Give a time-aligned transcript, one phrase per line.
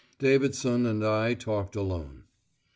[0.17, 2.23] Davidson and I talked alone.